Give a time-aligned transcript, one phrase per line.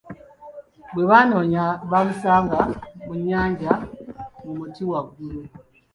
[0.93, 2.57] Bwe banoonya bamusanga
[3.03, 3.71] mu nnyanja
[4.43, 5.41] mu muti waggulu.